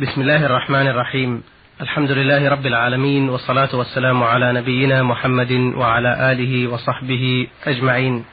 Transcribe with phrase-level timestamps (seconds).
[0.00, 1.42] بسم الله الرحمن الرحيم.
[1.80, 8.24] الحمد لله رب العالمين والصلاة والسلام على نبينا محمد وعلى آله وصحبه أجمعين.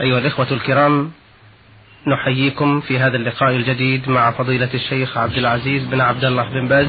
[0.00, 1.10] أيها الإخوة الكرام
[2.06, 6.86] نحييكم في هذا اللقاء الجديد مع فضيلة الشيخ عبد العزيز بن عبد الله بن باز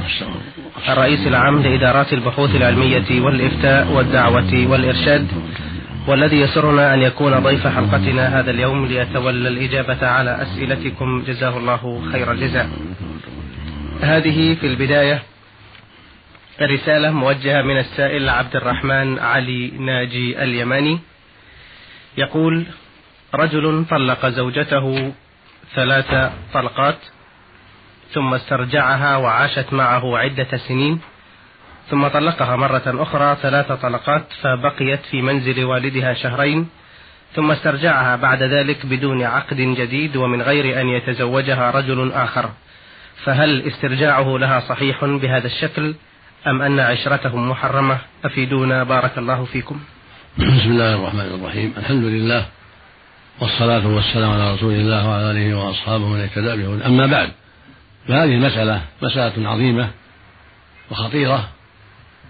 [0.89, 5.27] الرئيس العام لإدارات البحوث العلمية والإفتاء والدعوة والإرشاد
[6.07, 11.23] والذي يسرنا أن يكون ضيف حلقتنا هذا اليوم ليتولى الإجابة على أسئلتكم.
[11.27, 12.69] جزاه الله خير الجزاء.
[14.01, 15.23] هذه في البداية
[16.61, 20.99] رسالة موجهة من السائل عبد الرحمن علي ناجي اليماني.
[22.17, 22.65] يقول
[23.35, 25.13] رجل طلق زوجته
[25.75, 26.97] ثلاث طلقات
[28.13, 30.99] ثم استرجعها وعاشت معه عدة سنين
[31.89, 36.69] ثم طلقها مرة أخرى ثلاث طلقات فبقيت في منزل والدها شهرين
[37.33, 42.49] ثم استرجعها بعد ذلك بدون عقد جديد ومن غير أن يتزوجها رجل آخر.
[43.23, 45.95] فهل استرجاعه لها صحيح بهذا الشكل
[46.47, 49.79] أم أن عشرتهم محرمة؟ أفيدونا بارك الله فيكم.
[50.37, 51.73] بسم الله الرحمن الرحيم.
[51.77, 52.45] الحمد لله
[53.39, 57.31] والصلاة والسلام على رسول الله وعلى آله وأصحابه من اهتدى أما بعد
[58.07, 59.89] فهذه المسألة مسألة عظيمة
[60.91, 61.49] وخطيرة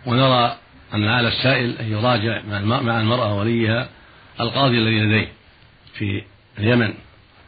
[0.05, 0.55] ونرى
[0.93, 2.41] أن على السائل أن يراجع
[2.81, 3.89] مع المرأة وليها
[4.39, 5.27] القاضي الذي لديه
[5.93, 6.23] في
[6.59, 6.93] اليمن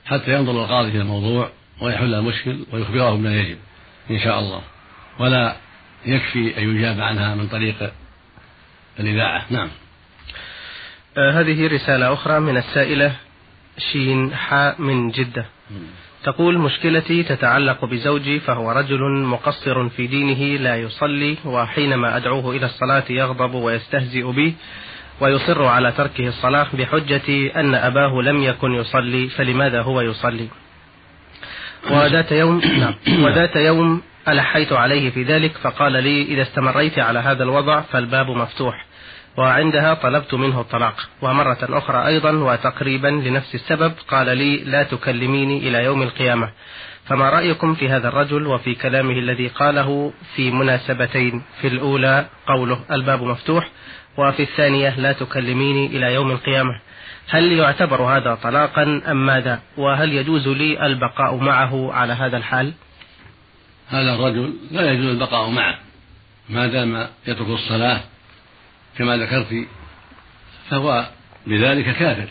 [0.05, 1.49] حتى ينظر القاضي في الموضوع.
[1.81, 3.57] ويحل المشكل ويخبره بما يجب
[4.11, 4.61] إن شاء الله.
[5.19, 5.55] ولا
[6.05, 7.91] يكفي أن يجاب عنها من طريق
[8.99, 9.45] الإذاعة.
[9.49, 9.69] نعم.
[11.17, 13.15] آه هذه رسالة أخرى من السائلة
[13.91, 15.45] شين حاء من جدة.
[16.23, 23.03] تقول مشكلتي تتعلق بزوجي فهو رجل مقصر في دينه لا يصلي وحينما أدعوه إلى الصلاة
[23.09, 24.55] يغضب ويستهزئ بي
[25.21, 30.47] ويصر على تركه الصلاة بحجة أن أباه لم يكن يصلي فلماذا هو يصلي؟
[31.91, 33.23] وذات يوم نعم.
[33.23, 38.85] وذات يوم ألحيت عليه في ذلك فقال لي إذا استمريت على هذا الوضع فالباب مفتوح.
[39.37, 41.09] وعندها طلبت منه الطلاق.
[41.21, 46.49] ومرة أخرى أيضا وتقريبا لنفس السبب قال لي لا تكلميني إلى يوم القيامة.
[47.05, 53.23] فما رأيكم في هذا الرجل وفي كلامه الذي قاله في مناسبتين؟ في الأولى قوله الباب
[53.23, 53.69] مفتوح.
[54.17, 56.79] وفي الثانية لا تكلميني إلى يوم القيامة.
[57.29, 62.73] هل يعتبر هذا طلاقا أم ماذا؟ وهل يجوز لي البقاء معه على هذا الحال؟
[63.89, 65.79] هذا الرجل لا يجوز البقاء معه
[66.49, 68.01] ما دام يترك الصلاة
[68.97, 69.67] كما ذكرت
[70.69, 71.05] فهو
[71.47, 72.27] بذلك كافر.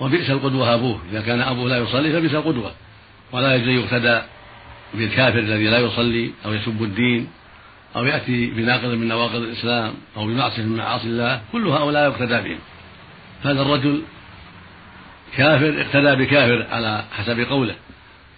[0.00, 2.72] وبئس القدوة أبوه إذا كان أبوه لا يصلي فبئس القدوة.
[3.32, 4.20] ولا يجوز يقتدى
[4.94, 7.28] بالكافر الذي لا يصلي أو يسب الدين
[7.96, 11.40] أو يأتي بناقض من نواقض الإسلام أو بمعصية من معاصي الله.
[11.52, 12.58] كل هؤلاء يقتدى بهم.
[13.44, 14.02] هذا الرجل
[15.36, 17.74] كافر اقتدى بكافر على حسب قوله.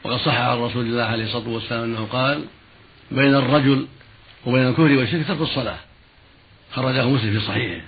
[0.05, 2.45] وقد صح عن رسول الله عليه الصلاة والسلام أنه قال
[3.11, 3.87] بين الرجل
[4.47, 5.79] وبين الكفر والشرك ترك الصلاة.
[6.73, 7.81] خرجه مسلم في صحيحه.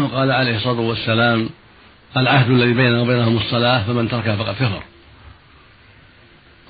[0.00, 1.50] وقال عليه الصلاة والسلام
[2.16, 4.82] العهد الذي بيننا وبينهم الصلاة فمن تركها فقد كفر.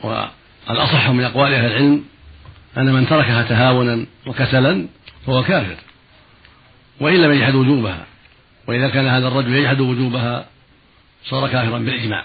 [0.02, 2.04] والأصح من أقوال أهل العلم
[2.76, 4.86] أن من تركها تهاونا وكسلا
[5.26, 5.76] فهو كافر
[7.00, 8.06] وإن لم يجحد وجوبها.
[8.66, 10.46] وإذا كان هذا الرجل يجحد وجوبها
[11.24, 12.24] صار كافرا بالإجماع.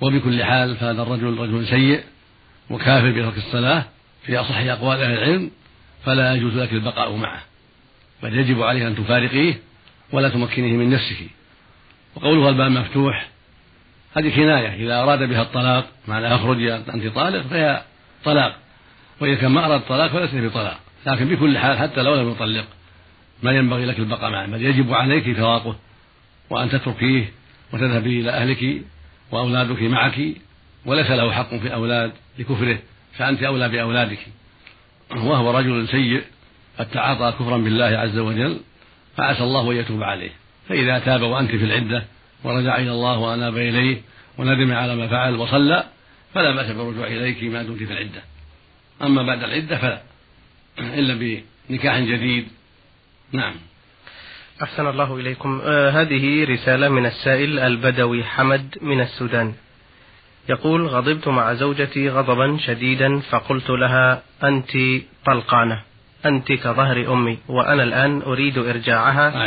[0.00, 2.04] وبكل حال فهذا الرجل رجل سيء
[2.70, 3.84] وكافر بترك الصلاة
[4.26, 5.50] في أصح أقوال أهل العلم
[6.04, 7.42] فلا يجوز لك البقاء معه.
[8.22, 9.54] بل يجب عليه أن تفارقيه
[10.12, 11.28] ولا تمكنه من نفسه
[12.14, 13.28] وقولها الباب مفتوح
[14.16, 14.74] هذه كناية.
[14.74, 17.82] إذا أراد بها الطلاق معنى أخرج أنت طالق فهي
[18.24, 18.56] طلاق.
[19.20, 20.78] وإذا كان ما أراد الطلاق فليس بطلاق.
[21.06, 22.64] لكن بكل حال حتى لو لم يطلق
[23.42, 25.76] ما ينبغي لك البقاء معه بل يجب عليك فراقه
[26.50, 27.32] وأن تتركيه
[27.72, 28.82] وتذهبي إلى أهلك
[29.32, 30.20] وأولادك معك
[30.86, 32.78] وليس له حق في الأولاد لكفره
[33.18, 34.18] فأنت أولى بأولادك.
[35.10, 36.22] وهو رجل سيء
[36.78, 38.60] قد تعاطى كفرا بالله عز وجل
[39.16, 40.30] فعسى الله أن يتوب عليه.
[40.68, 42.04] فإذا تاب وأنت في العدة
[42.44, 44.00] ورجع إلى الله وأناب إليه
[44.38, 45.84] وندم على ما فعل وصلى
[46.34, 48.22] فلا بأس بالرجوع إليك ما دمت في العدة.
[49.02, 50.02] أما بعد العدة فلا
[50.78, 52.48] إلا بنكاح جديد
[53.32, 53.54] نعم.
[54.62, 55.60] أحسن الله إليكم.
[55.64, 59.54] آه هذه رسالة من السائل البدوي حمد من السودان.
[60.48, 64.70] يقول غضبت مع زوجتي غضبا شديدا فقلت لها أنت
[65.26, 65.82] طلقانة
[66.26, 69.44] أنت كظهر أمي وأنا الآن أريد إرجاعها.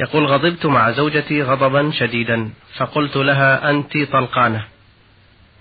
[0.00, 4.64] يقول غضبت مع زوجتي غضبا شديدا فقلت لها أنت طلقانة.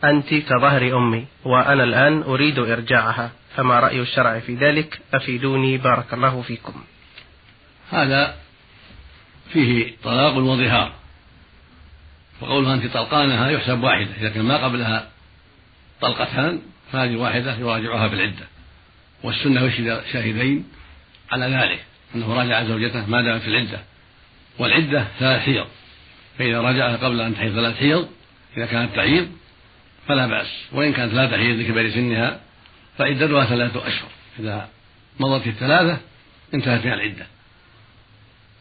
[0.04, 6.42] أنت كظهر أمي وأنا الآن أريد إرجاعها فما رأي الشرع في ذلك؟ أفيدوني بارك الله
[6.42, 6.84] فيكم.
[7.92, 8.36] هذا
[9.54, 10.94] فيه طلاق وظهار
[12.42, 15.10] وقولها أنت طلقانها يحسب واحدة كان ما قبلها
[16.02, 16.62] طلقتان
[16.92, 18.48] فهذه واحدة يراجعها بالعدة
[19.24, 20.66] والسنة يشهد شاهدين
[21.32, 21.84] على ذلك؟
[22.16, 23.80] أنه راجع زوجته ما دامت في العدة
[24.60, 25.68] والعدة ثلاث حيض
[26.38, 28.08] فإذا راجعها قبل أن تحيض ثلاث حيض
[28.58, 29.28] إذا كانت تعيض
[30.08, 30.48] فلا بأس.
[30.72, 32.40] وإن كانت لا تحيض لكبر سنها
[32.98, 34.10] فعدتها ثلاثة أشهر.
[34.40, 34.70] إذا
[35.20, 35.98] مضت الثلاثة
[36.54, 37.28] انتهت من العدة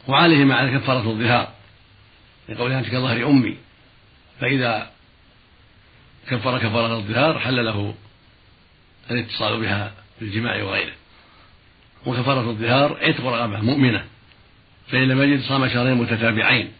[0.08, 1.52] وعليه مع كفارة الظهار.
[2.48, 3.56] لقولها أنت كظهر أمي.
[4.40, 4.90] فإذا
[6.28, 7.94] كفر كفارة الظهار حل له
[9.10, 10.92] الاتصال بها بالجماع وغيره.
[12.06, 14.04] وكفارة الظهار عتق رغبة مؤمنة.
[14.88, 16.72] فإن لم يجد صام شهرين متتابعين.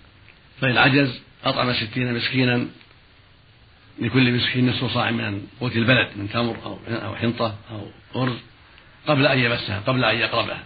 [0.61, 2.67] فإن عجز أطعم ستين مسكينا
[4.01, 7.87] لكل مسكين نصف صاع من قوت البلد من تمر أو أو حنطة أو
[8.23, 8.37] أرز
[9.07, 10.65] قبل أن يمسها قبل أن يقربها.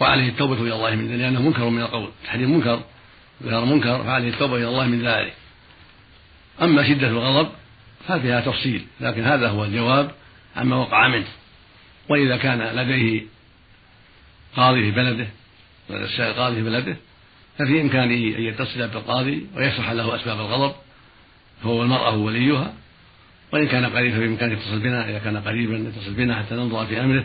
[0.00, 2.10] وعليه التوبة إلى الله من ذلك لأنه منكر من القول.
[2.24, 2.82] الحديث منكر
[3.42, 5.34] ظهر منكر فعليه التوبة إلى الله من ذلك.
[6.62, 7.48] أما شدة الغضب
[8.08, 10.10] ففيها تفصيل لكن هذا هو الجواب
[10.56, 11.28] عما وقع منه.
[12.08, 13.22] وإذا كان لديه
[14.56, 15.26] قاضي في بلده
[16.36, 16.96] قاضي في بلده
[17.58, 20.74] ففي إمكانه أن يتصل بالقاضي ويشرح له أسباب الغضب.
[21.62, 22.72] فهو المرأة وليها
[23.52, 27.24] وإن كان قريبا بإمكانه يتصل بنا إذا كان قريبا يتصل بنا حتى ننظر في أمره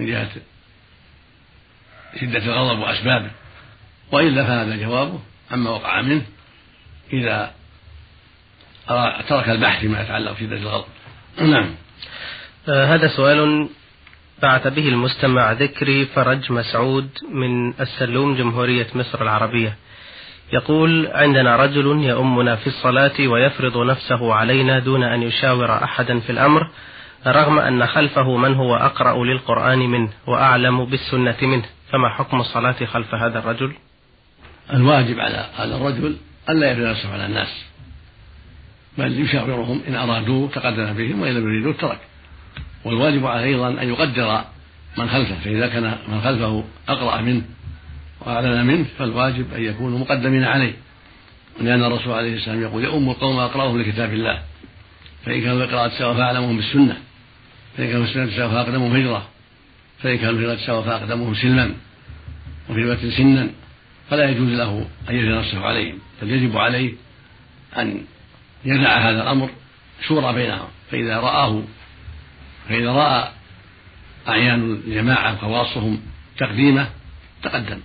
[0.00, 0.30] من جهة
[2.20, 3.30] شدة الغضب وأسبابه.
[4.12, 5.20] وإلا فهذا جوابه
[5.50, 6.22] عما وقع منه
[7.12, 7.54] إذا
[9.28, 10.86] ترك البحث فيما يتعلق بشدة الغضب.
[11.52, 11.74] نعم.
[12.68, 13.68] آه هذا سؤال
[14.42, 19.76] بعث به المستمع ذكري فرج مسعود من السلوم جمهورية مصر العربية.
[20.52, 26.68] يقول عندنا رجل يؤمنا في الصلاة ويفرض نفسه علينا دون أن يشاور أحدا في الأمر
[27.26, 33.14] رغم أن خلفه من هو أقرأ للقرآن منه وأعلم بالسنة منه فما حكم الصلاة خلف
[33.14, 33.72] هذا الرجل؟
[34.72, 36.16] الواجب على هذا الرجل
[36.48, 37.64] ألا يفرض نفسه على الناس
[38.98, 41.98] بل يشاورهم إن أرادوه تقدم بهم وإن لم يريدوه ترك.
[42.84, 44.40] والواجب عليه أيضا أن يقدر
[44.98, 47.42] من خلفه فإذا كان من خلفه أقرأ منه
[48.26, 50.72] وأعلم منه فالواجب أن يكونوا مقدمين عليه
[51.60, 54.42] لأن الرسول عليه السلام يقول يؤم القوم أقرأهم لكتاب الله
[55.24, 56.96] فإن كانوا القراءة سوا فأعلمهم بالسنة
[57.76, 59.28] فإن كانوا السنة سوا فأقدمهم هجرة
[60.02, 61.74] فإن كانوا الهجرة سوا فأقدمهم سلما
[62.70, 63.50] وفي رواية سنا
[64.10, 66.92] فلا يجوز له أن يجري نفسه عليهم بل يجب عليه
[67.78, 68.04] أن
[68.64, 69.50] يدع هذا الأمر
[70.08, 71.62] شورى بينهم فإذا رآه
[72.68, 73.28] فإذا رأى
[74.28, 76.00] أعيان الجماعة وخواصهم
[76.38, 76.88] تقديمه
[77.42, 77.80] تقدم.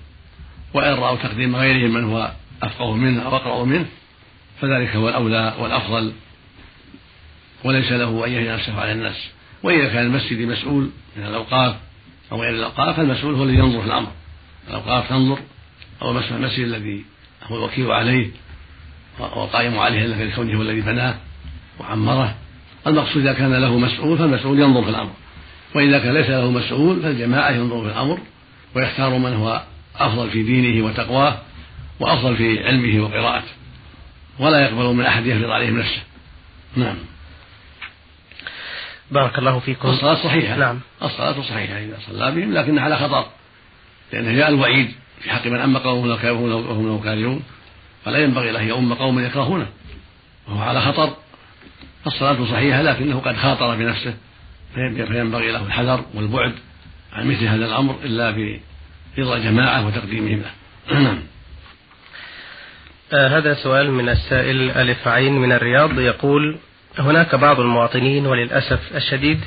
[0.74, 2.32] وإن رأوا تقديم غيرهم من هو
[2.64, 3.86] أفقه منه أو أقرأ منه
[4.62, 6.14] فذلك هو الأولى والأفضل.
[7.64, 9.30] وليس له أن يهدي نفسه على الناس.
[9.64, 11.76] وإذا كان المسجد مسؤول من الأوقاف
[12.32, 14.12] أو غير الأوقاف فالمسؤول هو الذي ينظر في الأمر.
[14.68, 15.40] الأوقاف تنظر
[16.02, 17.06] أو المسجد الذي
[17.44, 18.30] هو الوكيل عليه
[19.20, 21.16] والقائم عليه لكونه هو الذي بناه
[21.80, 22.36] وعمره.
[22.88, 25.12] المقصود إذا كان له مسؤول فالمسؤول ينظر في الأمر.
[25.76, 28.20] وإذا كان ليس له مسؤول فالجماعة ينظر في الأمر
[28.76, 29.62] ويختار من هو
[29.96, 31.38] أفضل في دينه وتقواه
[32.00, 33.52] وأفضل في علمه وقراءته
[34.40, 36.02] ولا يقبل من أحد يفرض عليهم نفسه.
[36.76, 36.96] نعم.
[39.12, 39.90] بارك الله فيكم.
[39.90, 40.56] الصلاة صحيحة.
[40.56, 40.80] نعم.
[41.04, 43.26] الصلاة صحيحة إذا صلى بهم لكنها على خطر
[44.14, 44.92] لأن جاء الوعيد
[45.22, 47.44] في حق من أما قوم وهم له كارهون.
[48.06, 49.68] فلا ينبغي له يؤم قوما يكرهونه.
[50.48, 51.16] وهو على خطر.
[52.04, 54.14] فالصلاة صحيحة لكنه قد خاطر بنفسه.
[54.74, 56.54] فينبغي له الحذر والبعد
[57.14, 58.32] عن مثل هذا الأمر إلا
[59.18, 61.20] برضا الجماعة وتقديمهم له نعم.
[63.14, 66.00] آه هذا سؤال من السائل ألف عين من الرياض.
[66.00, 66.58] يقول
[67.00, 69.40] هناك بعض المواطنين وللأسف الشديد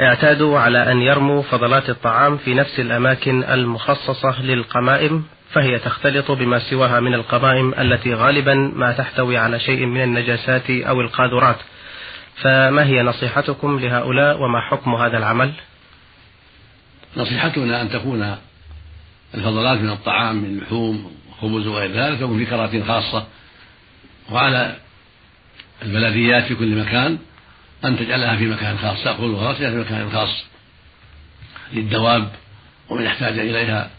[0.00, 7.00] اعتادوا على أن يرموا فضلات الطعام في نفس الأماكن المخصصة للقمائم فهي تختلط بما سواها
[7.00, 11.56] من القمائم التي غالبا ما تحتوي على شيء من النجاسات أو القاذورات.
[12.36, 15.52] فما هي نصيحتكم لهؤلاء وما حكم هذا العمل؟
[17.16, 18.36] نصيحتنا أن تكون
[19.34, 23.26] الفضلات من الطعام من لحوم وخبز وغير ذلك تكون في كراتين خاصة.
[24.30, 24.76] وعلى
[25.82, 27.18] البلديات في كل مكان
[27.84, 30.44] أن تجعلها في مكان خاص تأكلها في مكان خاص
[31.72, 32.32] للدواب
[32.88, 33.90] ومن يحتاج إليها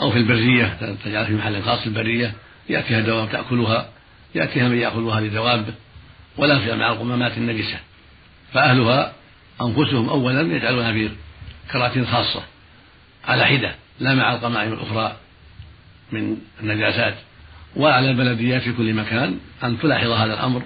[0.00, 2.32] أو في البرية تجعلها في محل خاص في البرية
[2.68, 3.88] يأتيها دواب تأكلها
[4.34, 5.74] يأتيها من يأكلها لدواب
[6.36, 7.78] ولا فيها مع القمامات النجسة.
[8.52, 9.12] فأهلها
[9.60, 11.10] أنفسهم أولا يجعلونها في
[11.72, 12.42] كراتين خاصة
[13.24, 13.74] على حدة.
[14.00, 15.16] لا مع القمائم الأخرى
[16.12, 17.14] من النجاسات.
[17.76, 20.62] وعلى البلديات في كل مكان أن تلاحظ هذا الأمر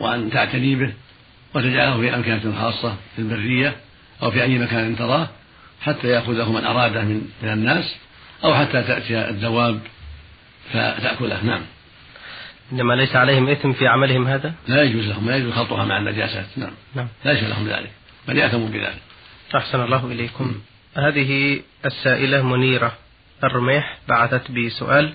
[0.00, 0.92] وأن تعتني به
[1.54, 3.76] وتجعله في أمكنة خاصة في البرية
[4.22, 5.28] أو في أي مكان تراه
[5.82, 7.96] حتى يأخذه من أراده من, من الناس
[8.44, 9.80] أو حتى تأتي الدواب
[10.72, 11.44] فتأكله.
[11.44, 11.62] نعم.
[12.72, 16.46] إنما ليس عليهم إثم في عملهم هذا؟ لا يجوز لهم لا يجوز خلطها مع النجاسات.
[16.56, 16.70] نعم.
[16.94, 17.08] نعم.
[17.24, 17.90] ليس لهم ذلك
[18.28, 19.00] بل يأثموا بذلك.
[19.56, 20.54] أحسن الله إليكم.
[20.96, 22.92] هذه السائلة منيرة
[23.44, 25.12] الرميح بعثت بسؤال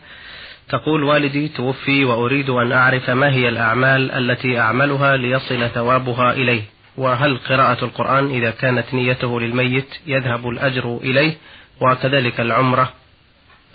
[0.69, 6.61] تقول والدي توفي وأريد أن أعرف ما هي الأعمال التي أعملها ليصل ثوابها إليه
[6.97, 11.37] وهل قراءة القرآن إذا كانت نيته للميت يذهب الأجر إليه
[11.81, 12.93] وكذلك العمرة؟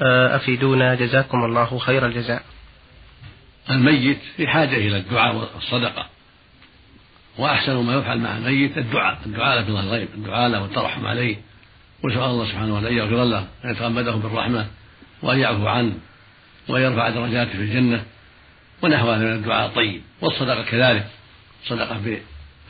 [0.03, 2.43] آه، أفيدونا جزاكم الله خير الجزاء.
[3.71, 6.07] الميت في حاجة إلى الدعاء والصدقة
[7.39, 11.37] وأحسن ما يفعل مع الميت الدعاء الدعاء له الغيب الدعاء له والترحم عليه.
[12.03, 14.67] وسأل الله سبحانه وتعالى أن يغفر له وأن يتغمده بالرحمة
[15.23, 15.93] وأن يعفو عنه
[16.69, 18.05] وأن يرفع درجاته في الجنة
[18.83, 20.03] ونحو هذا من الدعاء الطيب.
[20.21, 21.07] والصدقة كذلك
[21.65, 22.01] صدقة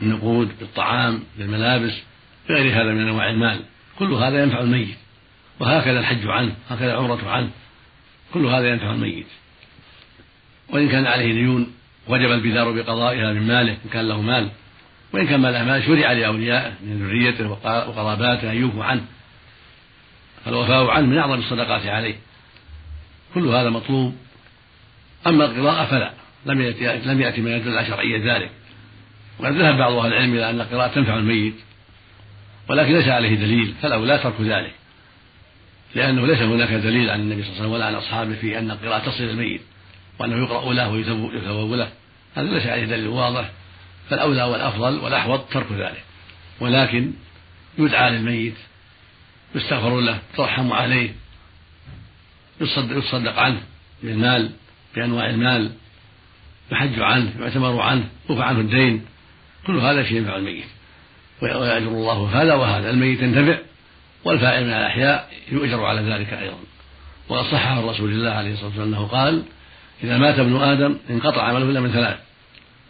[0.01, 1.93] بالنقود بالطعام بالملابس
[2.49, 3.61] بغير هذا من أنواع المال.
[3.99, 4.97] كل هذا ينفع الميت.
[5.61, 7.51] وهكذا الحج عنه هكذا العمرة عنه.
[8.35, 9.27] كل هذا ينفع الميت.
[10.69, 11.73] وإن كان عليه ديون
[12.09, 14.49] وجب البذار بقضائها من ماله إن كان له مال.
[15.13, 19.03] وإن كان ما له مال شرع لأوليائه من ذريته وقراباته أن يوفوا عنه.
[20.47, 22.15] فالوفاء عنه من أعظم الصدقات عليه.
[23.35, 24.17] كل هذا مطلوب.
[25.27, 26.13] أما القراءة فلا.
[26.47, 28.51] لم يأتي لم يأتي ما يدل على شرعية ذلك.
[29.39, 31.55] وقد ذهب بعض أهل العلم إلى أن القراءة تنفع الميت.
[32.69, 33.75] ولكن ليس عليه دليل.
[33.83, 34.73] فالأولى ترك ذلك.
[35.95, 38.71] لأنه ليس هناك دليل عن النبي صلى الله عليه وسلم ولا عن أصحابه في أن
[38.71, 39.61] القراءة تصل الميت.
[40.19, 41.89] وأنه يقرأ له ويثوب له.
[42.35, 43.51] هذا ليس عليه دليل واضح.
[44.11, 46.05] فالأولى والأفضل والأحوط ترك ذلك.
[46.61, 47.13] ولكن
[47.79, 48.55] يدعى للميت
[49.57, 51.11] يستغفر له ترحم عليه.
[52.61, 53.61] يصدق, يصدق عنه
[54.03, 54.51] بالمال
[54.95, 55.71] بأنواع المال.
[56.73, 59.05] يحج عنه يعتمر عنه يوفى عنه الدين.
[59.67, 60.65] كل هذا شيء ينفع الميت.
[61.43, 62.91] ويأجر الله هذا وهذا.
[62.91, 63.59] الميت ينتفع
[64.25, 66.59] والفاعل من الأحياء يؤجر على ذلك أيضا.
[67.29, 69.43] وقد صح عن رسول الله عليه الصلاة والسلام أنه قال
[70.05, 72.19] إذا مات ابن آدم انقطع عمله إلا من ثلاث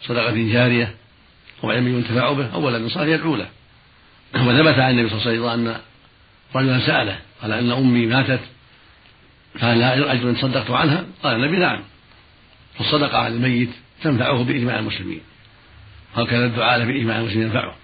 [0.03, 0.95] صدقة جارية
[1.63, 3.49] وعلم ينتفع به أو ولد صالح يدعو له.
[4.35, 5.81] وثبت عن النبي صلى الله عليه وسلم أن
[6.55, 7.19] رجلا سأله.
[7.43, 8.41] قال إن أمي ماتت
[9.61, 11.83] فهل لها أجر إن صدقت عنها؟ قال النبي نعم.
[12.79, 13.71] فالصدقة على الميت
[14.03, 15.21] تنفعه بإجماع المسلمين.
[16.17, 17.75] هكذا الدعاء له بإجماع المسلمين ينفعه.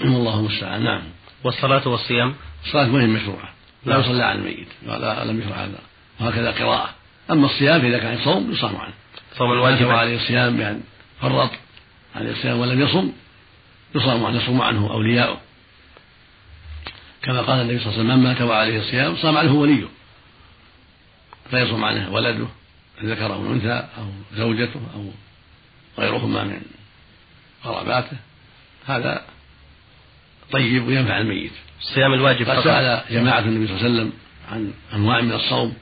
[0.00, 1.02] والله المستعان نعم.
[1.44, 2.34] والصلاة والصيام؟
[2.64, 3.48] الصلاة مهم مشروعة.
[3.86, 4.68] لا يصلى على الميت.
[4.86, 5.78] لا لم يشرع هذا.
[6.20, 6.90] وهكذا قراءة.
[7.30, 8.92] أما الصيام فإذا كان صوم يصام عنه.
[9.38, 10.16] صوم الواجب عليه.
[10.16, 10.80] الصيام بأن
[11.20, 11.50] فرط
[12.16, 13.12] عليه الصيام ولم يصم
[13.94, 15.40] يصام عنه يصوم عنه أولياؤه.
[17.24, 19.84] كما قال النبي صلى الله عليه وسلم من مات وعليه الصيام صام عنه وليه.
[21.50, 22.46] فيصوم عنه ولده
[23.04, 25.10] ذكر أو أنثى أو زوجته أو
[25.98, 26.62] غيرهما من
[27.64, 28.16] قراباته
[28.86, 29.24] هذا
[30.52, 31.52] طيب وينفع الميت.
[31.80, 34.12] الصيام الواجب قد سأل جماعة النبي صلى الله عليه وسلم
[34.52, 35.76] عن أنواع من الصوم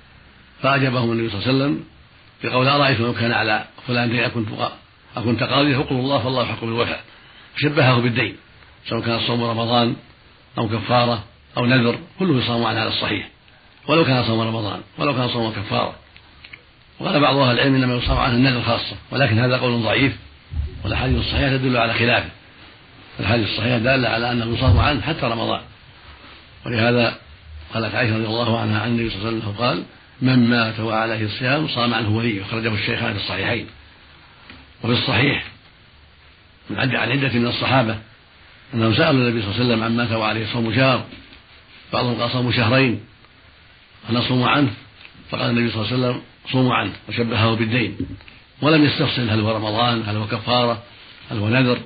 [0.62, 1.84] فأجابهم النبي صلى الله عليه وسلم
[2.44, 4.49] بقول أرأيتم لو كان على فلان دين أكنت
[5.16, 7.04] أكنت قاضيه فقل الله فالله حق بالوفاء.
[7.56, 8.37] شبهه بالدين
[8.88, 9.96] سواء كان صوم رمضان
[10.58, 11.25] أو كفارة
[11.56, 13.28] أو نذر كله يصام عن هذا الصحيح.
[13.88, 15.94] ولو كان صوم رمضان ولو كان صوم كفارة.
[17.00, 20.16] وقال بعض أهل العلم إنما يصام عنه النذر خاصة ولكن هذا قول ضعيف
[20.85, 22.28] والأحاديث الصحيحة تدل على خلافه
[23.21, 25.61] الحديث الصحيح دال على أنه يصام عنه حتى رمضان.
[26.66, 27.14] ولهذا
[27.75, 29.82] قالت عائشة رضي الله عنها عن النبي صلى الله عليه وسلم قال
[30.23, 32.42] من مات وعليه الصيام صام عنه ولي.
[32.42, 33.66] أخرجه الشيخان في الصحيحين.
[34.85, 35.44] وفي الصحيح
[36.71, 37.99] من عد عن عدة من الصحابة
[38.75, 41.04] أنهم سألوا النبي صلى الله عليه وسلم عن مات وعليه صوم شهر.
[41.92, 43.00] بعضهم قال صوم شهرين
[44.08, 44.70] فنصوم عنه
[45.30, 46.22] فقال النبي صلى الله عليه وسلم
[46.52, 47.96] صوموا عنه وشبهه بالدين.
[48.62, 50.82] ولم يستفصل هل هو رمضان هل هو كفارة
[51.30, 51.78] هل هو نذر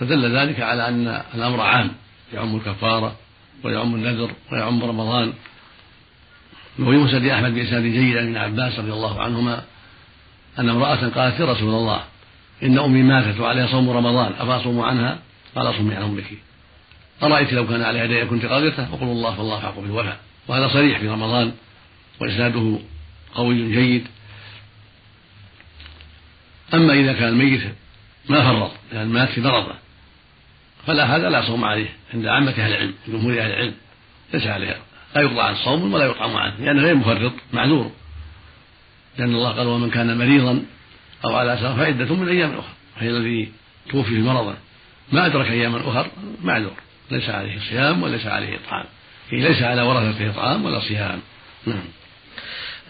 [0.00, 1.90] فدل ذلك على أن الأمر عام
[2.34, 3.16] يعم الكفارة
[3.64, 5.32] ويعم النذر ويعم رمضان.
[6.78, 9.62] وفي مسند أحمد بإسناد جيد عن ابن عباس رضي الله عنهما
[10.58, 12.04] أن امرأة قالت يا رسول الله
[12.62, 15.18] إن أمي ماتت وعليها صوم رمضان أفأصوم عنها؟
[15.56, 16.49] قال صومي عن أمك.
[17.22, 20.20] أرأيت لو كان عليها دين كنت قاضيته وقل الله فالله حق بالوفاء.
[20.48, 21.52] وهذا صريح في رمضان
[22.20, 22.78] وإسناده
[23.34, 24.06] قوي جيد.
[26.74, 27.60] أما إذا كان الميت
[28.28, 29.74] ما فرط يعني مات في مرضه
[30.86, 33.74] فلا هذا لا صوم عليه عند عامة أهل العلم جمهور أهل العلم.
[34.34, 34.78] ليس عليها
[35.14, 37.90] لا يقضى عن صوم ولا يطعم عنه لأنه غير مفرط معذور.
[39.18, 40.62] لأن الله قال ومن كان مريضا
[41.24, 42.72] أو على سفر فعدة من أيام أخرى.
[42.96, 43.52] وهي الذي
[43.90, 44.54] توفي في مرضه
[45.12, 46.10] ما أدرك أياما أخر
[46.42, 46.74] معذور.
[47.10, 48.84] ليس عليه صيام وليس عليه إطعام
[49.32, 51.20] ليس على ورثته إطعام ولا صيام.
[51.66, 51.84] نعم.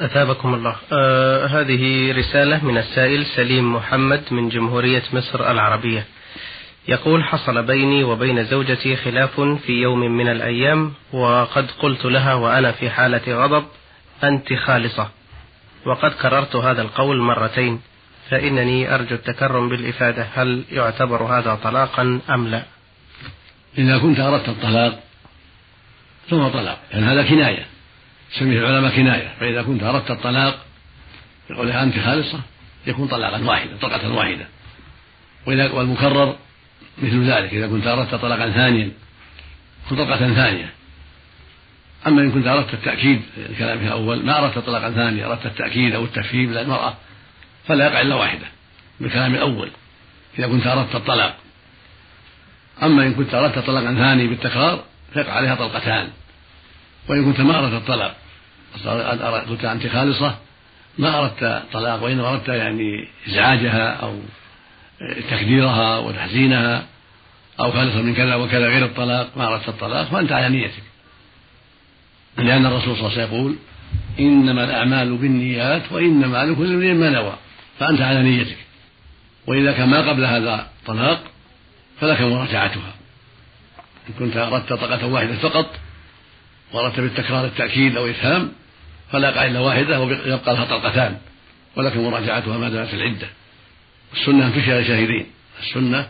[0.00, 0.76] أثابكم الله.
[0.92, 6.04] آه هذه رسالة من السائل سليم محمد من جمهورية مصر العربية.
[6.88, 12.90] يقول حصل بيني وبين زوجتي خلاف في يوم من الأيام وقد قلت لها وأنا في
[12.90, 13.64] حالة غضب
[14.24, 15.08] أنت خالصة.
[15.86, 17.80] وقد كررت هذا القول مرتين
[18.30, 20.26] فإنني أرجو التكرم بالإفادة.
[20.34, 22.62] هل يعتبر هذا طلاقا أم لا؟
[23.78, 25.02] إذا كنت أردت الطلاق
[26.30, 27.66] فهو طلاق لأن يعني هذا كناية
[28.38, 30.58] سميه العلماء كناية فإذا كنت أردت الطلاق
[31.50, 32.40] بقولها أنت خالصة
[32.86, 34.46] يكون طلاقا واحدا طلقة واحدة.
[35.46, 36.36] وإذا والمكرر
[36.98, 38.90] مثل ذلك إذا كنت أردت طلاقا ثانيا
[39.86, 40.72] يكون طلقة ثانية.
[42.06, 46.52] أما إن كنت أردت التأكيد الكلام الأول ما أردت طلاقا ثانيا أردت التأكيد أو التفهيم
[46.52, 46.96] للمرأة
[47.68, 48.46] فلا يقع إلا واحدة
[49.00, 49.70] بالكلام الأول.
[50.38, 51.36] إذا كنت أردت الطلاق
[52.82, 54.84] أما إن كنت أردت طلاقا ثاني بالتكرار
[55.14, 56.08] فيقع عليها طلقتان.
[57.08, 58.16] وإن كنت ما أردت الطلاق
[59.48, 60.36] قلت أنت خالصة
[60.98, 64.18] ما أردت طلاق وإنما أردت يعني إزعاجها أو
[65.30, 66.84] تكديرها وتحزينها
[67.60, 70.82] أو خالصة من كذا وكذا غير الطلاق ما أردت الطلاق فأنت على نيتك.
[72.38, 73.56] لأن الرسول صلى الله عليه وسلم يقول
[74.18, 77.32] إنما الأعمال بالنيات وإنما لكل امرئ ما نوى.
[77.78, 78.56] فأنت على نيتك.
[79.46, 81.29] وإذا كان ما قبل هذا طلاق
[82.00, 82.94] فلك مراجعتها.
[84.08, 85.78] إن كنت أردت طلقة واحدة فقط
[86.72, 88.52] وأردت بالتكرار التأكيد أو إفهام
[89.12, 91.18] فلا يقع إلا واحدة ويبقى لها طلقتان
[91.76, 93.28] ولك مراجعتها ما دامت العدة.
[94.12, 95.26] السنة أن تشهد شاهدين.
[95.60, 96.08] السنة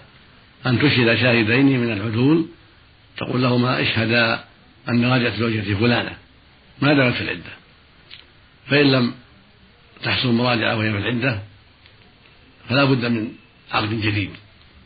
[0.67, 2.47] أن تشهد شاهدين من العدول
[3.17, 4.45] تقول لهما اشهدا
[4.89, 6.17] أن راجعت زوجتي فلانة
[6.83, 7.53] ما دامت العدة.
[8.67, 9.15] فإن لم
[10.03, 11.41] تحصل مراجعة وهي في العدة
[12.69, 13.33] فلا بد من
[13.73, 14.31] عقد جديد.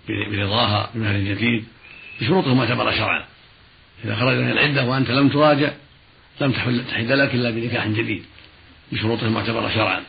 [0.08, 1.64] برضاها بمهر جديد
[2.20, 3.24] بشروطه معتبرة شرعا.
[4.04, 5.70] إذا خرج من العدة وأنت لم تراجع
[6.40, 8.24] لم تحل تحد لك إلا بنكاح جديد
[8.92, 10.02] بشروطه المعتبرة شرعا.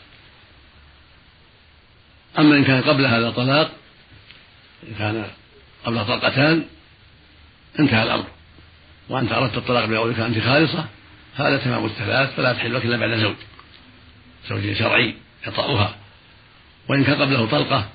[2.39, 3.71] أما إن كان قبل هذا طلاق
[4.87, 5.25] إن كان
[5.85, 6.65] قبل طلقتان
[7.79, 8.25] انتهى الأمر.
[9.09, 10.85] وأنت أردت الطلاق بقولك أنت خالصة
[11.35, 13.35] هذا تمام الثلاث فلا تحل لك إلا بعد زوج.
[14.49, 15.15] زوج شرعي
[15.47, 15.95] يطأها.
[16.87, 17.89] وإن كان قبله طلقة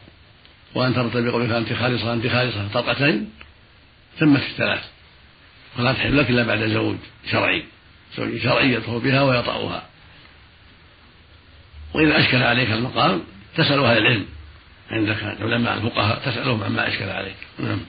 [0.75, 2.69] وأنت أردت بقولك أنت خالصة أنت خالصة.
[2.75, 3.31] طلقتين
[4.19, 4.85] تمت الثلاث
[5.77, 6.97] فلا تحل لك إلا بعد زوج
[7.31, 7.65] شرعي.
[8.16, 9.83] زوج شرعي يدخل بها ويطأها.
[11.94, 13.23] وإذا أشكل عليك المقام
[13.57, 14.27] تسأل أهل العلم.
[14.90, 17.37] عندك علماء الفقهاء تسألهم عما أشكل عليك.
[17.59, 17.81] نعم.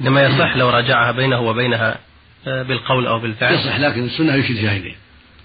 [0.00, 1.98] لما يصح لو راجعها بينه وبينها
[2.46, 3.54] آه، بالقول أو بالفعل.
[3.54, 4.96] يصح لكن السنة يشهد شاهدين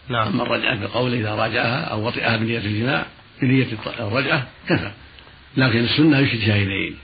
[0.10, 0.28] نعم.
[0.28, 3.06] أما الرجعة بالقول إذا راجعها أو وطئها بنية الجماع
[3.42, 3.68] بنية
[4.00, 4.92] الرجعة كفى.
[5.58, 6.96] لكن السنة يشهد شاهدين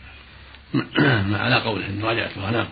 [1.43, 2.67] على قوله راجعتها نعم.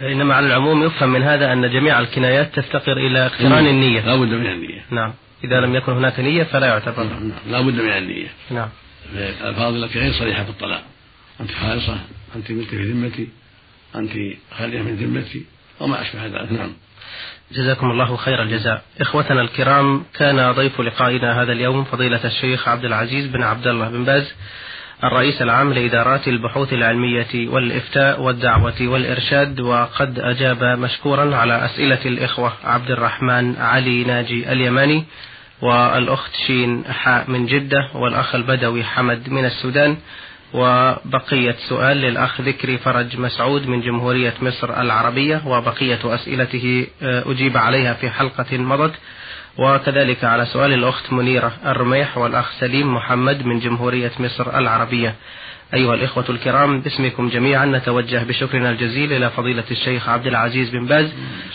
[0.00, 4.00] إنما على العموم يفهم من هذا أن جميع الكنايات تفتقر إلى اقتران النية.
[4.00, 4.84] لا بد من النية.
[4.90, 5.12] نعم.
[5.44, 7.04] إذا لم يكن هناك نية فلا يعتبر.
[7.04, 7.32] نعم.
[7.50, 8.28] لا بد من النية.
[8.50, 8.68] نعم.
[9.14, 10.82] الألفاظ التي غير صريحة في الطلاق.
[11.40, 11.98] أنت خالصة
[12.36, 13.28] أنت ملك في ذمتي
[13.96, 14.12] أنت
[14.58, 15.44] خالية من ذمتي
[15.80, 16.52] وما أشبه ذلك.
[16.52, 16.72] نعم.
[17.52, 18.82] جزاكم الله خير الجزاء.
[19.00, 24.04] إخوتنا الكرام كان ضيف لقائنا هذا اليوم فضيلة الشيخ عبد العزيز بن عبد الله بن
[24.04, 24.34] باز.
[25.04, 32.90] الرئيس العام لإدارات البحوث العلمية والإفتاء والدعوة والإرشاد وقد أجاب مشكورا على أسئلة الإخوة عبد
[32.90, 35.04] الرحمن علي ناجي اليماني
[35.62, 39.96] والأخت شين حاء من جدة والأخ البدوي حمد من السودان.
[40.54, 47.94] وبقية سؤال للأخ ذكري فرج مسعود من جمهورية مصر العربية وبقية أسئلته آه، أجيب عليها
[47.94, 48.94] في حلقة مضت.
[49.58, 55.14] وكذلك على سؤال الأخت منيرة الرميح والأخ سليم محمد من جمهورية مصر العربية.
[55.74, 61.14] أيها الإخوة الكرام باسمكم جميعا نتوجه بشكرنا الجزيل إلى فضيلة الشيخ عبد العزيز بن باز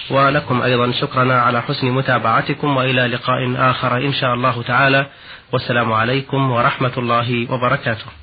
[0.10, 5.06] ولكم أيضا شكرنا على حسن متابعتكم وإلى لقاء آخر إن شاء الله تعالى.
[5.54, 8.21] والسلام عليكم ورحمة الله وبركاته.